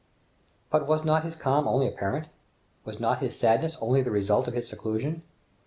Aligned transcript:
But 0.71 0.87
was 0.87 1.03
not 1.05 1.23
his 1.23 1.35
calm 1.35 1.67
only 1.67 1.87
apparent? 1.87 2.27
Was 2.85 2.99
not 2.99 3.19
his 3.21 3.37
sadness 3.37 3.77
only 3.79 4.01
the 4.01 4.09
result 4.09 4.47
of 4.47 4.55
his 4.55 4.67
seclusion? 4.67 5.21